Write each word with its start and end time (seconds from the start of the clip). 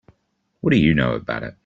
What 0.61 0.71
do 0.73 0.77
you 0.79 0.95
know 0.95 1.13
about 1.13 1.43
it? 1.43 1.55